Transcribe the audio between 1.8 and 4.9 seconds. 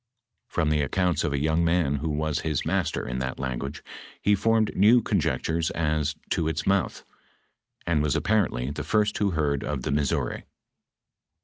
who was his master in that language, he formed